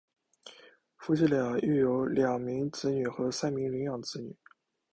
[0.97, 4.35] 夫妇俩育有两名子女和三名领养子女。